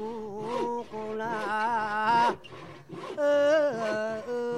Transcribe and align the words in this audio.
어, 3.19 3.23
어, 3.23 4.25
어. 4.27 4.49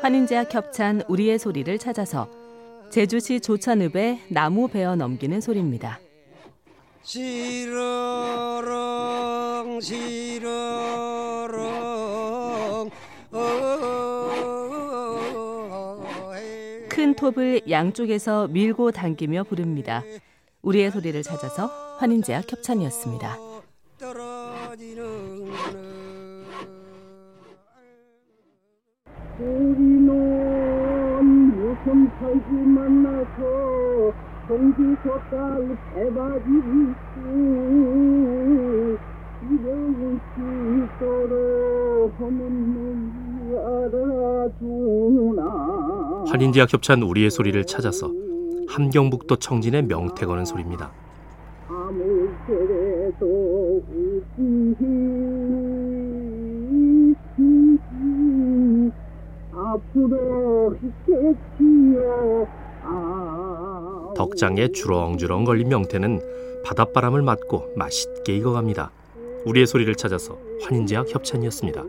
환인제와 0.00 0.44
겹찬 0.44 1.02
우리의 1.08 1.40
소리를 1.40 1.76
찾아서 1.78 2.28
제주시 2.90 3.40
조천읍에 3.40 4.26
나무 4.28 4.68
베어 4.68 4.94
넘기는 4.94 5.40
소리입니다. 5.40 5.98
시러렁 7.08 8.60
시러렁 9.80 10.50
어, 13.32 13.38
큰 16.90 17.14
톱을 17.14 17.62
양쪽에서 17.70 18.48
밀고 18.48 18.90
당기며 18.90 19.44
부릅니다. 19.44 20.02
우리의 20.60 20.90
소리를 20.90 21.22
찾아서 21.22 21.70
환인제와 21.98 22.42
겹찬이었습니다. 22.42 23.38
떨어지는 23.98 25.50
우리는 29.38 30.10
무슨 31.24 32.10
살기 32.20 32.52
만나서 32.52 34.12
동지석달 34.48 35.76
입고 36.38 37.20
이름이 39.42 40.18
있도록 40.84 42.14
하면 42.18 43.12
알아주나 44.54 45.42
환인제와 46.28 46.64
겹찬 46.66 47.02
우리의 47.02 47.30
소리를 47.30 47.62
찾아서 47.64 48.10
함경북도 48.68 49.36
청진의 49.36 49.82
명태 49.84 50.24
거는 50.26 50.44
소리입니다. 50.46 50.90
아무 51.68 52.28
때에도 52.46 53.82
웃기시 54.38 54.84
앞으로 59.54 60.74
있겠지요 60.76 61.67
아 64.38 64.40
덕장에 64.40 64.68
주렁주렁 64.68 65.44
걸린 65.44 65.68
명태는 65.68 66.62
바닷바람을 66.64 67.22
맞고 67.22 67.72
맛있게 67.74 68.36
익어갑니다. 68.36 68.92
우리의 69.44 69.66
소리를 69.66 69.92
찾아서 69.96 70.38
환인제와 70.62 71.04
협찬이었습니다. 71.08 71.82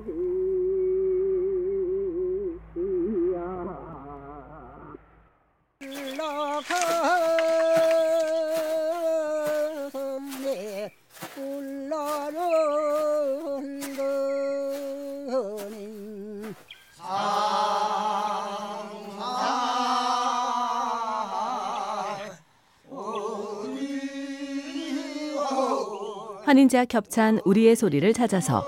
환인제와 26.49 26.85
겹찬 26.85 27.41
우리의 27.45 27.75
소리를 27.75 28.11
찾아서 28.11 28.65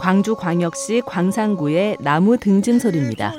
광주광역시 0.00 1.02
광산구의 1.06 1.98
나무 2.00 2.36
등짐 2.36 2.80
소리입니다. 2.80 3.32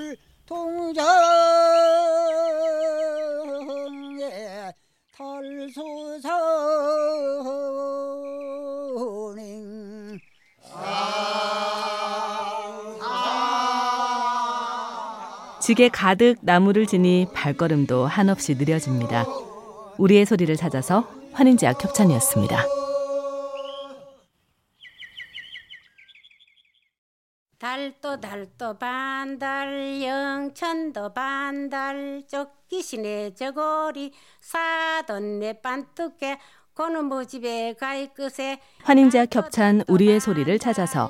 지게 15.60 15.90
가득 15.90 16.38
나무를 16.42 16.86
지니 16.86 17.28
발걸음도 17.34 18.06
한없이 18.06 18.56
느려집니다. 18.56 19.26
우리의 19.98 20.26
소리를 20.26 20.56
찾아서 20.56 21.06
환인제와 21.34 21.74
겹찬이었습니다. 21.74 22.83
달도 27.74 28.20
달도 28.20 28.78
반달 28.78 30.02
영천도 30.04 31.14
반달 31.14 32.22
쫓기시네 32.28 33.36
저고리 33.36 34.12
사돈 34.42 35.40
내 35.40 35.54
반뚝에 35.62 36.40
환인제와 38.84 39.28
겹찬 39.28 39.84
우리의 39.88 40.20
소리를 40.20 40.60
찾아서 40.60 41.10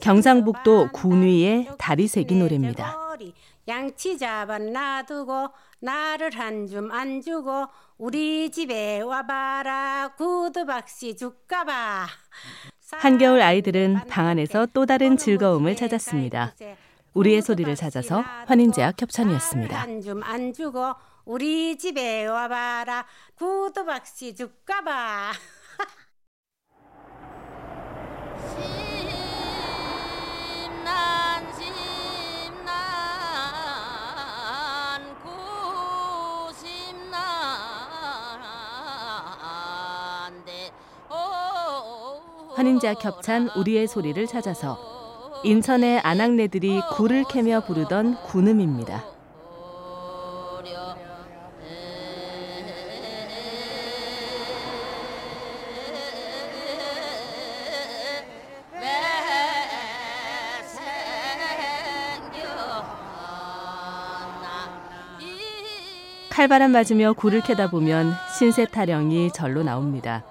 경상북도 0.00 0.92
군위의 0.92 1.68
다리 1.76 2.08
새기 2.08 2.36
노래입니다. 2.36 2.96
양치 3.68 4.16
잡아 4.16 4.58
놔두고 4.58 5.48
나를 5.80 6.30
한 6.38 6.66
줌 6.66 6.90
안 6.90 7.20
주고 7.20 7.66
우리 7.98 8.50
집에 8.50 9.02
와봐라 9.02 10.14
구두박씨 10.16 11.16
줄까봐 11.16 12.06
한겨울 12.92 13.40
아이들은 13.42 14.06
방 14.08 14.26
안에서 14.26 14.66
또 14.72 14.86
다른 14.86 15.16
즐거움을 15.16 15.76
찾았습니다. 15.76 16.54
우리의 17.14 17.42
소리를 17.42 17.74
찾아서 17.74 18.24
안 20.22 20.52
주고 20.52 20.94
우리 21.24 21.76
집에 21.78 22.26
와봐라. 22.26 23.04
구두박씨 23.36 24.34
줄까봐 24.34 25.32
환인제와 42.62 42.94
겹찬 42.94 43.48
우리의 43.56 43.88
소리를 43.88 44.24
찾아서 44.28 44.78
인천의 45.42 45.98
아낙네들이 46.04 46.80
굴을 46.92 47.24
캐며 47.28 47.64
부르던 47.66 48.22
군음입니다. 48.22 49.04
칼바람 66.30 66.70
맞으며 66.70 67.12
굴을 67.14 67.40
캐다 67.40 67.68
보면 67.70 68.14
신세 68.38 68.64
타령이 68.66 69.32
절로 69.32 69.64
나옵니다. 69.64 70.24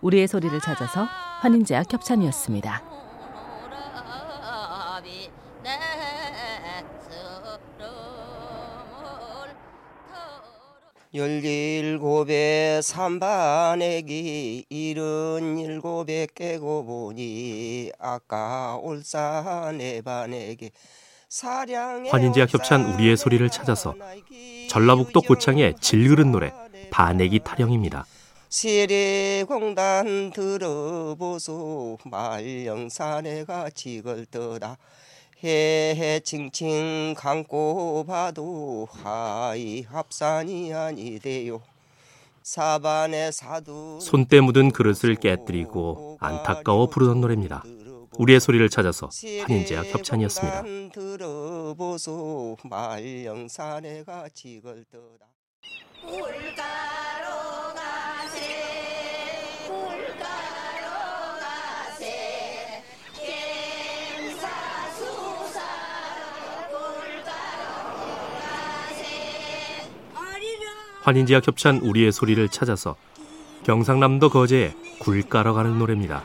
우리의 0.00 0.26
소리를 0.28 0.58
찾아서 0.60 1.06
환인제와 1.40 1.84
겹찬이었습니다. 1.84 2.82
열일곱에 11.14 12.80
삼반액이 12.82 14.66
일흔일곱에 14.68 16.26
깨고 16.34 16.84
보니 16.84 17.92
아까 17.98 18.76
올산에 18.82 20.02
반에게 20.02 20.70
사량의 21.28 22.10
환인제와 22.10 22.46
협찬 22.50 22.94
우리의 22.94 23.16
소리를 23.16 23.48
찾아서 23.48 23.94
전라북도 24.68 25.22
고창의 25.22 25.76
질그른 25.80 26.30
노래 26.32 26.52
반애기 26.90 27.40
타령입니다. 27.40 28.04
세례공단 28.48 30.30
들어보소. 30.30 31.98
말령산에가 32.04 33.70
지걸떠다 33.70 34.78
해해칭칭 35.44 37.14
감고 37.16 38.04
봐도 38.08 38.88
하이 38.90 39.82
합산이 39.82 40.72
아니대요. 40.72 41.60
사반의 42.42 43.32
사두 43.32 43.98
손때 44.00 44.40
묻은 44.40 44.70
그릇을 44.70 45.16
깨뜨리고 45.16 46.16
안타까워 46.18 46.86
부르던 46.86 47.20
노래입니다. 47.20 47.62
우리의 48.18 48.40
소리를 48.40 48.66
찾아서 48.70 49.10
환인제와 49.42 49.84
협찬이었습니다. 49.84 50.64
들어보소. 50.94 52.56
말령산에가 52.64 54.30
지걸떠다 54.32 55.26
환인제약 71.08 71.46
협찬 71.46 71.78
우리의 71.78 72.12
소리를 72.12 72.46
찾아서 72.50 72.94
경상남도 73.64 74.28
거제에 74.28 74.74
굴 74.98 75.22
까러 75.22 75.54
가는 75.54 75.78
노래입니다. 75.78 76.22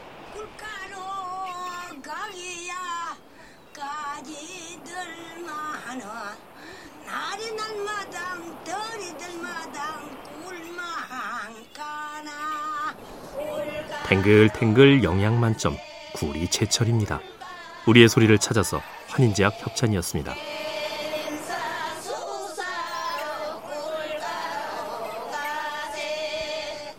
탱글탱글 14.09 15.05
영양 15.05 15.39
만점 15.39 15.77
굴이 16.15 16.49
제철입니다. 16.49 17.21
우리의 17.87 18.09
소리를 18.09 18.37
찾아서 18.37 18.81
환인제약 19.07 19.65
협찬이었습니다. 19.65 20.33